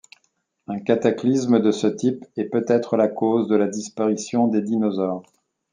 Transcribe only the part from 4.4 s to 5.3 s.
des dinosaures.